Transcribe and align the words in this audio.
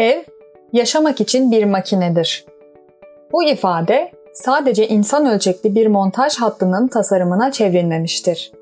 Ev, 0.00 0.22
yaşamak 0.72 1.20
için 1.20 1.50
bir 1.50 1.64
makinedir. 1.64 2.44
Bu 3.32 3.44
ifade 3.44 4.12
sadece 4.32 4.88
insan 4.88 5.26
ölçekli 5.26 5.74
bir 5.74 5.86
montaj 5.86 6.36
hattının 6.36 6.88
tasarımına 6.88 7.52
çevrilmemiştir. 7.52 8.52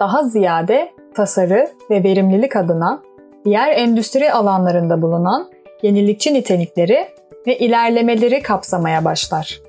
Daha 0.00 0.22
ziyade 0.22 0.90
tasarı 1.14 1.70
ve 1.90 2.04
verimlilik 2.04 2.56
adına 2.56 3.02
diğer 3.44 3.76
endüstri 3.76 4.32
alanlarında 4.32 5.02
bulunan 5.02 5.50
yenilikçi 5.82 6.34
nitelikleri 6.34 7.08
ve 7.46 7.58
ilerlemeleri 7.58 8.42
kapsamaya 8.42 9.04
başlar. 9.04 9.60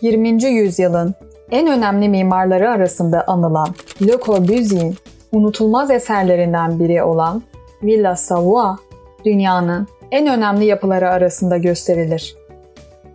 20. 0.00 0.44
yüzyılın 0.44 1.14
en 1.50 1.66
önemli 1.66 2.08
mimarları 2.08 2.70
arasında 2.70 3.24
anılan 3.26 3.68
Le 4.06 4.16
Corbusier'in 4.20 4.96
unutulmaz 5.32 5.90
eserlerinden 5.90 6.80
biri 6.80 7.02
olan 7.02 7.42
Villa 7.82 8.16
Savoie, 8.16 8.76
dünyanın 9.24 9.88
en 10.10 10.26
önemli 10.26 10.64
yapıları 10.64 11.10
arasında 11.10 11.56
gösterilir. 11.56 12.36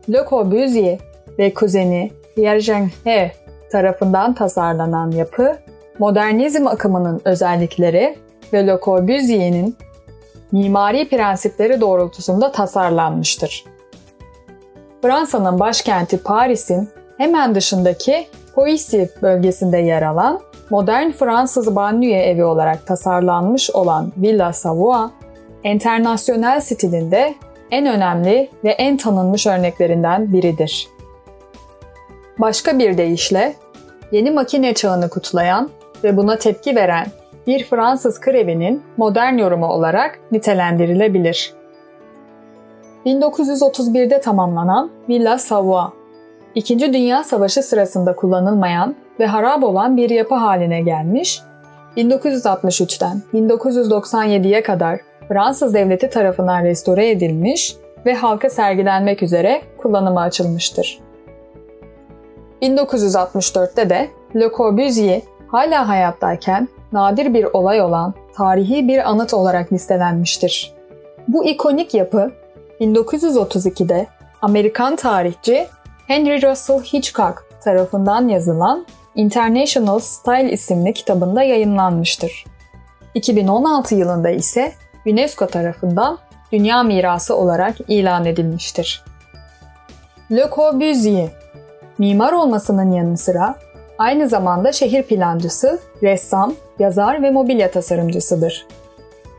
Le 0.10 0.26
Corbusier 0.30 1.00
ve 1.40 1.54
kuzeni 1.54 2.12
Pierre 2.36 2.60
Jeanhet 2.60 3.36
tarafından 3.72 4.34
tasarlanan 4.34 5.12
yapı, 5.12 5.58
modernizm 6.00 6.68
akımının 6.68 7.22
özellikleri 7.26 8.18
ve 8.54 8.68
Le 8.68 8.80
Corbusier'in 8.84 9.76
mimari 10.52 11.10
prensipleri 11.10 11.82
doğrultusunda 11.82 12.52
tasarlanmıştır. 12.52 13.66
Fransa'nın 15.02 15.60
başkenti 15.60 16.18
Paris'in 16.18 16.90
hemen 17.18 17.56
dışındaki 17.56 18.28
Poissy 18.56 19.04
bölgesinde 19.22 19.78
yer 19.78 20.02
alan 20.02 20.40
modern 20.70 21.12
Fransız 21.12 21.76
banliyö 21.76 22.18
evi 22.18 22.44
olarak 22.44 22.88
tasarlanmış 22.88 23.70
olan 23.70 24.12
Villa 24.18 24.54
Savoie, 24.54 25.10
internasyonel 25.66 26.60
stilinde 26.60 27.36
en 27.72 27.86
önemli 27.86 28.50
ve 28.64 28.70
en 28.70 28.98
tanınmış 28.98 29.48
örneklerinden 29.48 30.34
biridir. 30.34 30.88
Başka 32.40 32.80
bir 32.80 32.98
deyişle, 32.98 33.56
yeni 34.12 34.32
makine 34.32 34.74
çağını 34.74 35.10
kutlayan 35.10 35.70
ve 36.04 36.18
buna 36.18 36.38
tepki 36.38 36.76
veren 36.76 37.08
bir 37.48 37.64
Fransız 37.64 38.20
krevinin 38.20 38.84
modern 38.98 39.38
yorumu 39.38 39.68
olarak 39.68 40.20
nitelendirilebilir. 40.32 41.54
1931'de 43.06 44.22
tamamlanan 44.22 44.92
Villa 45.10 45.38
Savoie, 45.38 45.86
İkinci 46.56 46.94
Dünya 46.94 47.24
Savaşı 47.24 47.64
sırasında 47.64 48.16
kullanılmayan 48.16 48.96
ve 49.20 49.26
harap 49.26 49.64
olan 49.64 49.98
bir 49.98 50.10
yapı 50.10 50.36
haline 50.36 50.82
gelmiş, 50.82 51.42
1963'ten 51.98 53.22
1997'ye 53.34 54.64
kadar 54.64 55.00
Fransız 55.28 55.74
devleti 55.74 56.10
tarafından 56.10 56.64
restore 56.64 57.10
edilmiş 57.10 57.76
ve 58.06 58.14
halka 58.14 58.50
sergilenmek 58.50 59.24
üzere 59.24 59.62
kullanıma 59.78 60.22
açılmıştır. 60.22 61.00
1964'te 62.62 63.90
de 63.90 64.10
Le 64.36 64.50
Corbusier 64.58 65.22
hala 65.48 65.88
hayattayken 65.88 66.68
nadir 66.92 67.34
bir 67.34 67.44
olay 67.44 67.82
olan 67.82 68.14
tarihi 68.36 68.88
bir 68.88 69.10
anıt 69.10 69.34
olarak 69.34 69.74
listelenmiştir. 69.74 70.74
Bu 71.28 71.46
ikonik 71.46 71.94
yapı 71.94 72.32
1932'de 72.82 74.08
Amerikan 74.42 74.96
tarihçi 74.96 75.68
Henry 76.08 76.50
Russell 76.50 76.80
Hitchcock 76.80 77.46
tarafından 77.64 78.28
yazılan 78.28 78.86
International 79.16 80.00
Style 80.00 80.52
isimli 80.52 80.94
kitabında 80.94 81.44
yayınlanmıştır. 81.44 82.46
2016 83.14 83.96
yılında 83.96 84.30
ise 84.30 84.72
UNESCO 85.06 85.48
tarafından 85.48 86.18
Dünya 86.52 86.84
Mirası 86.84 87.36
olarak 87.36 87.76
ilan 87.88 88.26
edilmiştir. 88.26 89.04
Le 90.32 90.50
Corbusier, 90.56 91.30
mimar 91.98 92.34
olmasının 92.34 92.92
yanı 92.92 93.18
sıra 93.18 93.56
aynı 93.98 94.30
zamanda 94.30 94.72
şehir 94.72 95.04
plancısı, 95.04 95.80
ressam, 96.04 96.54
yazar 96.80 97.22
ve 97.22 97.32
mobilya 97.32 97.72
tasarımcısıdır. 97.72 98.68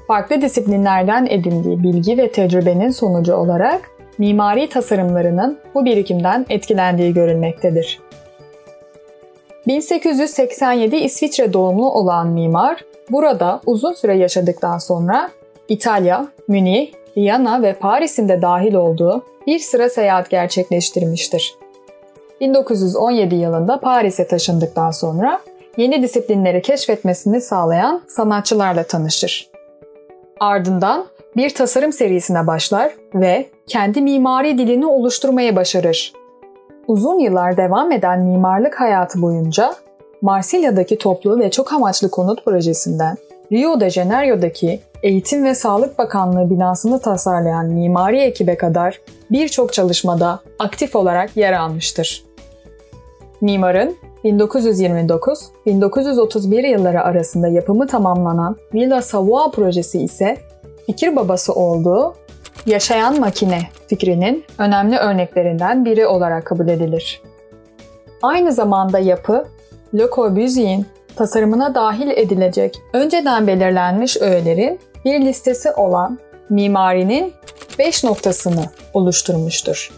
Farklı 0.07 0.43
disiplinlerden 0.43 1.27
edindiği 1.31 1.83
bilgi 1.83 2.19
ve 2.19 2.33
tecrübenin 2.33 2.91
sonucu 2.91 3.35
olarak 3.35 3.81
mimari 4.19 4.69
tasarımlarının 4.69 5.59
bu 5.75 5.85
birikimden 5.85 6.47
etkilendiği 6.49 7.15
görülmektedir. 7.15 8.01
1887 9.67 10.97
İsviçre 10.97 11.53
doğumlu 11.53 11.91
olan 11.91 12.29
mimar, 12.29 12.85
burada 13.11 13.61
uzun 13.67 13.93
süre 13.93 14.17
yaşadıktan 14.17 14.79
sonra 14.79 15.31
İtalya, 15.69 16.29
Münih, 16.49 16.93
Viyana 17.17 17.63
ve 17.63 17.73
Paris'in 17.73 18.29
de 18.29 18.43
dahil 18.43 18.75
olduğu 18.75 19.25
bir 19.47 19.59
sıra 19.59 19.89
seyahat 19.89 20.31
gerçekleştirmiştir. 20.31 21.55
1917 22.41 23.35
yılında 23.35 23.81
Paris'e 23.81 24.27
taşındıktan 24.27 24.91
sonra 24.91 25.41
yeni 25.77 26.03
disiplinleri 26.03 26.63
keşfetmesini 26.63 27.41
sağlayan 27.41 28.03
sanatçılarla 28.09 28.83
tanışır. 28.83 29.51
Ardından 30.41 31.07
bir 31.37 31.55
tasarım 31.55 31.93
serisine 31.93 32.47
başlar 32.47 32.93
ve 33.15 33.47
kendi 33.67 34.03
mimari 34.03 34.59
dilini 34.59 34.87
oluşturmayı 34.87 35.57
başarır. 35.57 36.13
Uzun 36.87 37.19
yıllar 37.19 37.57
devam 37.57 37.93
eden 37.93 38.21
mimarlık 38.21 38.81
hayatı 38.81 39.23
boyunca 39.23 39.75
Marsilya'daki 40.23 40.99
toplu 40.99 41.39
ve 41.39 41.51
çok 41.51 41.73
amaçlı 41.73 42.11
konut 42.11 42.45
projesinden 42.45 43.17
Rio 43.53 43.81
de 43.81 43.91
Janeiro'daki 43.91 44.81
Eğitim 45.03 45.45
ve 45.45 45.55
Sağlık 45.55 45.99
Bakanlığı 45.99 46.51
binasını 46.51 47.01
tasarlayan 47.01 47.67
mimari 47.67 48.21
ekibe 48.21 48.57
kadar 48.57 49.01
birçok 49.31 49.73
çalışmada 49.73 50.41
aktif 50.59 50.97
olarak 50.97 51.37
yer 51.37 51.53
almıştır. 51.53 52.25
Mimarın 53.41 53.97
1929-1931 54.25 56.67
yılları 56.67 57.03
arasında 57.03 57.49
yapımı 57.49 57.87
tamamlanan 57.87 58.57
Villa 58.75 59.03
Savoie 59.03 59.51
projesi 59.51 60.03
ise 60.03 60.37
fikir 60.87 61.17
babası 61.17 61.53
olduğu 61.53 62.15
yaşayan 62.67 63.21
makine 63.21 63.59
fikrinin 63.87 64.45
önemli 64.59 64.97
örneklerinden 64.97 65.85
biri 65.85 66.07
olarak 66.07 66.45
kabul 66.45 66.69
edilir. 66.69 67.23
Aynı 68.23 68.53
zamanda 68.53 68.99
yapı, 68.99 69.45
Le 69.95 70.07
Corbusier'in 70.15 70.87
tasarımına 71.17 71.75
dahil 71.75 72.09
edilecek 72.11 72.79
önceden 72.93 73.47
belirlenmiş 73.47 74.17
öğelerin 74.17 74.81
bir 75.05 75.21
listesi 75.21 75.71
olan 75.71 76.19
mimarinin 76.51 77.33
5 77.79 78.05
noktasını 78.05 78.65
oluşturmuştur. 78.95 79.93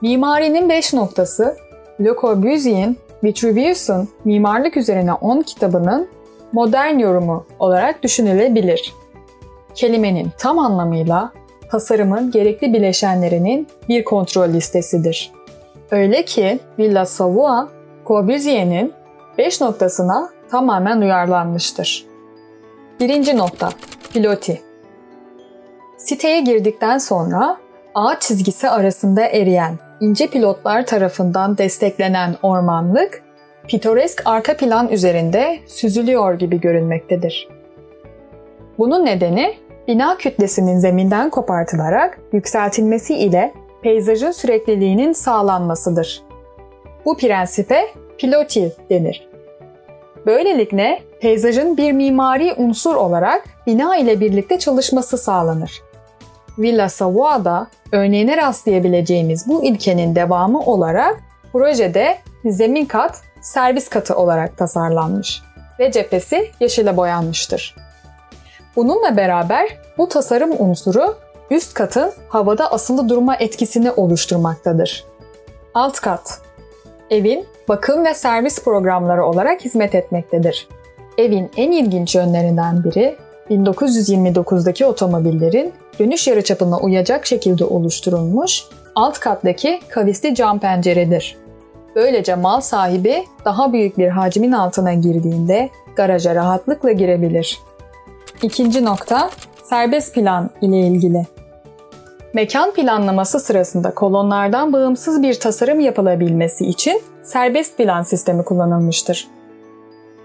Mimarinin 0.00 0.68
5 0.68 0.92
noktası, 0.92 1.56
Le 2.00 2.14
Corbusier'in 2.20 2.98
Vitruvius'un 3.24 4.08
mimarlık 4.24 4.76
üzerine 4.76 5.12
10 5.12 5.42
kitabının 5.42 6.08
modern 6.52 6.98
yorumu 6.98 7.46
olarak 7.58 8.02
düşünülebilir. 8.02 8.92
Kelimenin 9.74 10.30
tam 10.38 10.58
anlamıyla 10.58 11.32
tasarımın 11.70 12.30
gerekli 12.30 12.72
bileşenlerinin 12.72 13.66
bir 13.88 14.04
kontrol 14.04 14.48
listesidir. 14.48 15.32
Öyle 15.90 16.24
ki 16.24 16.58
Villa 16.78 17.06
Savoie, 17.06 17.66
Corbusier'in 18.06 18.92
5 19.38 19.60
noktasına 19.60 20.30
tamamen 20.50 21.00
uyarlanmıştır. 21.00 22.06
Birinci 23.00 23.36
nokta, 23.36 23.68
piloti. 24.12 24.60
Siteye 25.96 26.40
girdikten 26.40 26.98
sonra 26.98 27.56
ağaç 27.94 28.22
çizgisi 28.22 28.68
arasında 28.70 29.22
eriyen 29.24 29.78
ince 30.00 30.26
pilotlar 30.26 30.86
tarafından 30.86 31.58
desteklenen 31.58 32.36
ormanlık, 32.42 33.22
pitoresk 33.68 34.22
arka 34.24 34.56
plan 34.56 34.88
üzerinde 34.88 35.58
süzülüyor 35.66 36.34
gibi 36.34 36.60
görünmektedir. 36.60 37.48
Bunun 38.78 39.04
nedeni 39.06 39.54
bina 39.88 40.16
kütlesinin 40.16 40.78
zeminden 40.78 41.30
kopartılarak 41.30 42.18
yükseltilmesi 42.32 43.14
ile 43.14 43.52
peyzajın 43.82 44.30
sürekliliğinin 44.30 45.12
sağlanmasıdır. 45.12 46.22
Bu 47.04 47.16
prensipe 47.16 47.88
piloti 48.18 48.72
denir. 48.90 49.28
Böylelikle 50.26 51.02
peyzajın 51.20 51.76
bir 51.76 51.92
mimari 51.92 52.54
unsur 52.56 52.94
olarak 52.94 53.44
bina 53.66 53.96
ile 53.96 54.20
birlikte 54.20 54.58
çalışması 54.58 55.18
sağlanır. 55.18 55.82
Villa 56.58 56.88
Savoie'da 56.88 57.66
örneğine 57.92 58.36
rastlayabileceğimiz 58.36 59.48
bu 59.48 59.64
ilkenin 59.64 60.14
devamı 60.14 60.60
olarak 60.60 61.20
projede 61.52 62.18
zemin 62.44 62.86
kat 62.86 63.20
servis 63.42 63.88
katı 63.88 64.16
olarak 64.16 64.58
tasarlanmış 64.58 65.42
ve 65.78 65.92
cephesi 65.92 66.50
yeşile 66.60 66.96
boyanmıştır. 66.96 67.76
Bununla 68.76 69.16
beraber 69.16 69.68
bu 69.98 70.08
tasarım 70.08 70.52
unsuru 70.58 71.16
üst 71.50 71.74
katın 71.74 72.12
havada 72.28 72.72
asılı 72.72 73.08
durma 73.08 73.36
etkisini 73.36 73.90
oluşturmaktadır. 73.90 75.04
Alt 75.74 76.00
kat 76.00 76.40
evin 77.12 77.46
bakım 77.68 78.04
ve 78.04 78.14
servis 78.14 78.64
programları 78.64 79.24
olarak 79.24 79.64
hizmet 79.64 79.94
etmektedir. 79.94 80.68
Evin 81.18 81.50
en 81.56 81.72
ilginç 81.72 82.14
yönlerinden 82.14 82.84
biri 82.84 83.16
1929'daki 83.50 84.86
otomobillerin 84.86 85.72
dönüş 85.98 86.28
yarıçapına 86.28 86.78
uyacak 86.78 87.26
şekilde 87.26 87.64
oluşturulmuş 87.64 88.64
alt 88.94 89.18
kattaki 89.18 89.80
kavisli 89.88 90.34
cam 90.34 90.58
penceredir. 90.58 91.36
Böylece 91.96 92.34
mal 92.34 92.60
sahibi 92.60 93.24
daha 93.44 93.72
büyük 93.72 93.98
bir 93.98 94.08
hacmin 94.08 94.52
altına 94.52 94.94
girdiğinde 94.94 95.70
garaja 95.96 96.34
rahatlıkla 96.34 96.92
girebilir. 96.92 97.58
İkinci 98.42 98.84
nokta 98.84 99.30
serbest 99.64 100.14
plan 100.14 100.50
ile 100.60 100.80
ilgili. 100.80 101.26
Mekan 102.34 102.72
planlaması 102.72 103.40
sırasında 103.40 103.94
kolonlardan 103.94 104.72
bağımsız 104.72 105.22
bir 105.22 105.34
tasarım 105.34 105.80
yapılabilmesi 105.80 106.66
için 106.66 107.02
serbest 107.22 107.78
plan 107.78 108.02
sistemi 108.02 108.44
kullanılmıştır. 108.44 109.28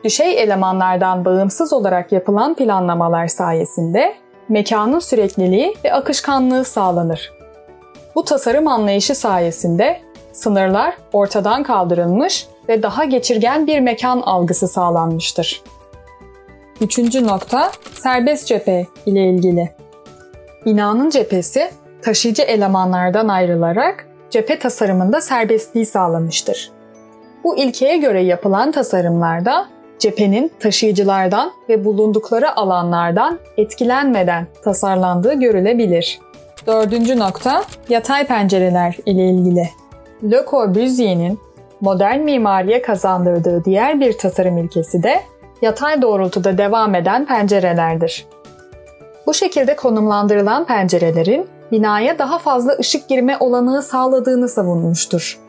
Düşey 0.04 0.44
elemanlardan 0.44 1.26
bağımsız 1.26 1.74
olarak 1.74 2.12
yapılan 2.12 2.56
planlamalar 2.56 3.28
sayesinde 3.28 4.16
mekanın 4.50 5.00
sürekliliği 5.00 5.76
ve 5.86 5.94
akışkanlığı 5.94 6.66
sağlanır. 6.66 7.32
Bu 8.16 8.24
tasarım 8.24 8.68
anlayışı 8.68 9.16
sayesinde 9.16 10.00
sınırlar 10.32 10.98
ortadan 11.14 11.64
kaldırılmış 11.64 12.48
ve 12.70 12.84
daha 12.84 13.06
geçirgen 13.06 13.68
bir 13.68 13.80
mekan 13.80 14.22
algısı 14.22 14.68
sağlanmıştır. 14.68 15.62
Üçüncü 16.82 17.28
nokta 17.28 17.72
serbest 17.94 18.48
cephe 18.48 18.88
ile 19.06 19.30
ilgili. 19.30 19.70
Binanın 20.66 21.10
cephesi 21.10 21.70
taşıyıcı 22.02 22.42
elemanlardan 22.42 23.28
ayrılarak 23.28 24.08
cephe 24.30 24.60
tasarımında 24.60 25.22
serbestliği 25.22 25.86
sağlamıştır. 25.86 26.72
Bu 27.44 27.58
ilkeye 27.58 27.98
göre 27.98 28.22
yapılan 28.22 28.72
tasarımlarda 28.72 29.68
cephenin 30.00 30.52
taşıyıcılardan 30.60 31.52
ve 31.70 31.86
bulundukları 31.86 32.56
alanlardan 32.56 33.40
etkilenmeden 33.58 34.48
tasarlandığı 34.64 35.34
görülebilir. 35.34 36.20
Dördüncü 36.68 37.20
nokta 37.20 37.64
yatay 37.90 38.28
pencereler 38.28 38.98
ile 39.06 39.30
ilgili. 39.30 39.70
Le 40.24 40.46
Corbusier'in 40.50 41.40
modern 41.82 42.20
mimariye 42.20 42.82
kazandırdığı 42.82 43.66
diğer 43.66 44.00
bir 44.00 44.18
tasarım 44.18 44.58
ilkesi 44.58 45.04
de 45.04 45.22
yatay 45.62 46.02
doğrultuda 46.02 46.58
devam 46.58 46.96
eden 46.96 47.26
pencerelerdir. 47.26 48.26
Bu 49.28 49.34
şekilde 49.34 49.76
konumlandırılan 49.76 50.66
pencerelerin 50.66 51.48
binaya 51.72 52.20
daha 52.20 52.40
fazla 52.40 52.78
ışık 52.80 53.10
girme 53.10 53.38
olanağı 53.40 53.84
sağladığını 53.84 54.50
savunmuştur. 54.50 55.40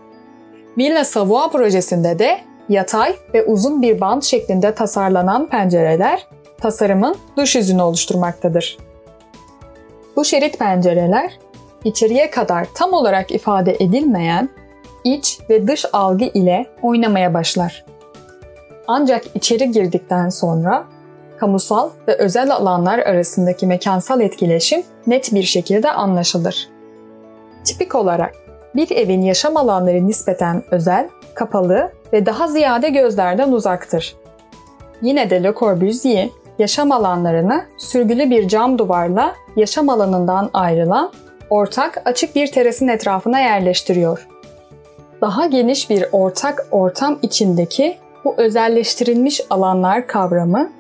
Villa 0.79 1.05
Savoie 1.05 1.51
projesinde 1.51 2.19
de 2.19 2.39
yatay 2.69 3.17
ve 3.35 3.45
uzun 3.45 3.83
bir 3.83 4.01
band 4.01 4.23
şeklinde 4.23 4.75
tasarlanan 4.75 5.49
pencereler 5.49 6.27
tasarımın 6.61 7.17
dış 7.37 7.57
yüzünü 7.57 7.83
oluşturmaktadır. 7.83 8.79
Bu 10.17 10.25
şerit 10.25 10.59
pencereler 10.59 11.39
içeriye 11.85 12.31
kadar 12.31 12.67
tam 12.75 12.93
olarak 12.93 13.31
ifade 13.31 13.77
edilmeyen 13.81 14.49
iç 15.05 15.39
ve 15.51 15.69
dış 15.69 15.85
algı 15.93 16.25
ile 16.25 16.67
oynamaya 16.83 17.35
başlar. 17.35 17.85
Ancak 18.87 19.25
içeri 19.35 19.71
girdikten 19.71 20.29
sonra 20.29 20.85
kamusal 21.41 21.91
ve 22.09 22.17
özel 22.17 22.51
alanlar 22.51 22.99
arasındaki 22.99 23.67
mekansal 23.67 24.21
etkileşim 24.21 24.83
net 25.07 25.35
bir 25.35 25.43
şekilde 25.43 25.91
anlaşılır. 25.91 26.69
Tipik 27.65 27.95
olarak 27.95 28.35
bir 28.77 28.91
evin 28.91 29.23
yaşam 29.23 29.57
alanları 29.57 30.07
nispeten 30.07 30.63
özel, 30.71 31.09
kapalı 31.35 31.93
ve 32.13 32.27
daha 32.27 32.49
ziyade 32.49 32.89
gözlerden 32.89 33.53
uzaktır. 33.53 34.17
Yine 35.03 35.31
de 35.31 35.43
Le 35.43 35.55
Corbusier 35.55 36.29
yaşam 36.59 36.93
alanlarını 36.93 37.65
sürgülü 37.79 38.31
bir 38.31 38.49
cam 38.49 38.79
duvarla 38.79 39.35
yaşam 39.57 39.89
alanından 39.89 40.51
ayrılan 40.53 41.13
ortak 41.51 42.03
açık 42.05 42.37
bir 42.37 42.47
terasın 42.47 42.89
etrafına 42.89 43.41
yerleştiriyor. 43.41 44.29
Daha 45.21 45.47
geniş 45.47 45.91
bir 45.91 46.05
ortak 46.13 46.67
ortam 46.71 47.19
içindeki 47.23 47.99
bu 48.25 48.35
özelleştirilmiş 48.37 49.41
alanlar 49.51 50.07
kavramı 50.07 50.71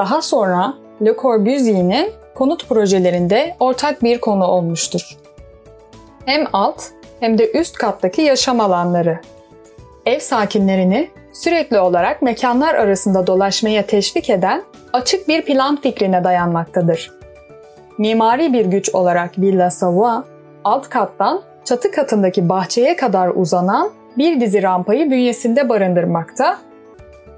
daha 0.00 0.22
sonra 0.22 0.74
Le 1.02 1.16
Corbusier'in 1.16 2.12
konut 2.34 2.68
projelerinde 2.68 3.56
ortak 3.60 4.02
bir 4.02 4.20
konu 4.20 4.44
olmuştur. 4.44 5.18
Hem 6.24 6.44
alt 6.52 6.82
hem 7.20 7.38
de 7.38 7.52
üst 7.52 7.78
kattaki 7.78 8.22
yaşam 8.22 8.60
alanları. 8.60 9.20
Ev 10.06 10.18
sakinlerini 10.18 11.10
sürekli 11.32 11.80
olarak 11.80 12.22
mekanlar 12.22 12.74
arasında 12.74 13.26
dolaşmaya 13.26 13.86
teşvik 13.86 14.30
eden 14.30 14.62
açık 14.92 15.28
bir 15.28 15.44
plan 15.44 15.76
fikrine 15.76 16.24
dayanmaktadır. 16.24 17.10
Mimari 17.98 18.52
bir 18.52 18.66
güç 18.66 18.94
olarak 18.94 19.38
Villa 19.38 19.70
Savoie, 19.70 20.22
alt 20.64 20.88
kattan 20.88 21.42
çatı 21.64 21.90
katındaki 21.90 22.48
bahçeye 22.48 22.96
kadar 22.96 23.28
uzanan 23.34 23.90
bir 24.18 24.40
dizi 24.40 24.62
rampayı 24.62 25.10
bünyesinde 25.10 25.68
barındırmakta. 25.68 26.58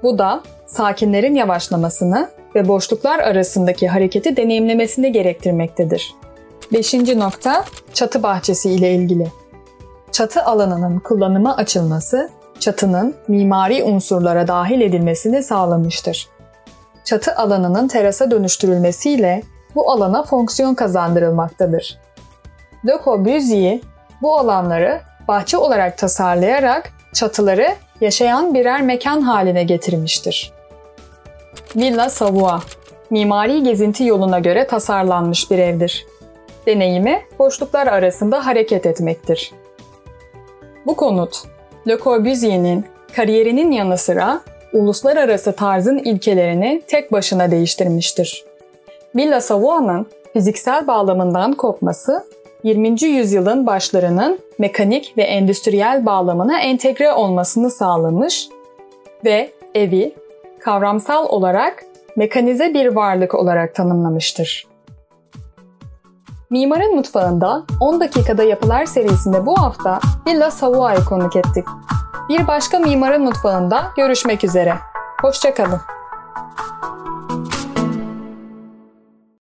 Bu 0.03 0.17
da 0.17 0.41
sakinlerin 0.65 1.35
yavaşlamasını 1.35 2.29
ve 2.55 2.67
boşluklar 2.67 3.19
arasındaki 3.19 3.87
hareketi 3.87 4.37
deneyimlemesini 4.37 5.11
gerektirmektedir. 5.11 6.15
Beşinci 6.73 7.19
nokta 7.19 7.65
çatı 7.93 8.23
bahçesi 8.23 8.69
ile 8.69 8.91
ilgili. 8.91 9.27
Çatı 10.11 10.43
alanının 10.43 10.99
kullanıma 10.99 11.55
açılması, 11.57 12.29
çatının 12.59 13.15
mimari 13.27 13.83
unsurlara 13.83 14.47
dahil 14.47 14.81
edilmesini 14.81 15.43
sağlamıştır. 15.43 16.27
Çatı 17.05 17.35
alanının 17.35 17.87
terasa 17.87 18.31
dönüştürülmesiyle 18.31 19.43
bu 19.75 19.91
alana 19.91 20.23
fonksiyon 20.23 20.75
kazandırılmaktadır. 20.75 21.99
Le 22.87 22.99
Corbusier 23.03 23.79
bu 24.21 24.37
alanları 24.39 25.01
bahçe 25.27 25.57
olarak 25.57 25.97
tasarlayarak 25.97 26.91
çatıları 27.13 27.67
yaşayan 28.01 28.53
birer 28.53 28.81
mekan 28.81 29.21
haline 29.21 29.63
getirmiştir. 29.63 30.52
Villa 31.75 32.09
Savoie, 32.09 32.59
mimari 33.09 33.63
gezinti 33.63 34.03
yoluna 34.03 34.39
göre 34.39 34.67
tasarlanmış 34.67 35.51
bir 35.51 35.57
evdir. 35.57 36.05
Deneyimi 36.67 37.21
boşluklar 37.39 37.87
arasında 37.87 38.45
hareket 38.45 38.85
etmektir. 38.85 39.51
Bu 40.85 40.95
konut, 40.95 41.37
Le 41.87 41.97
Corbusier'in 41.97 42.85
kariyerinin 43.15 43.71
yanı 43.71 43.97
sıra 43.97 44.41
uluslararası 44.73 45.51
tarzın 45.51 45.97
ilkelerini 45.97 46.81
tek 46.87 47.11
başına 47.11 47.51
değiştirmiştir. 47.51 48.45
Villa 49.15 49.41
Savoie'nin 49.41 50.07
fiziksel 50.33 50.87
bağlamından 50.87 51.53
kopması 51.53 52.23
20. 52.63 53.03
yüzyılın 53.03 53.67
başlarının 53.67 54.39
mekanik 54.57 55.17
ve 55.17 55.23
endüstriyel 55.23 56.05
bağlamına 56.05 56.59
entegre 56.59 57.13
olmasını 57.13 57.71
sağlamış 57.71 58.47
ve 59.25 59.51
evi 59.75 60.13
kavramsal 60.63 61.25
olarak 61.25 61.83
mekanize 62.15 62.73
bir 62.73 62.95
varlık 62.95 63.35
olarak 63.35 63.75
tanımlamıştır. 63.75 64.67
Mimarın 66.49 66.95
Mutfağında 66.95 67.63
10 67.79 67.99
dakikada 67.99 68.43
yapılar 68.43 68.85
serisinde 68.85 69.45
bu 69.45 69.61
hafta 69.61 69.99
Villa 70.27 70.51
Savoie'yi 70.51 71.05
konuk 71.05 71.35
ettik. 71.35 71.65
Bir 72.29 72.47
başka 72.47 72.79
Mimarın 72.79 73.23
Mutfağında 73.23 73.91
görüşmek 73.97 74.43
üzere. 74.43 74.73
Hoşçakalın. 75.21 75.79